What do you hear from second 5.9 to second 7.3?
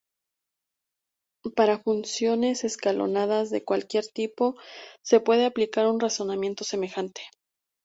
razonamiento semejante.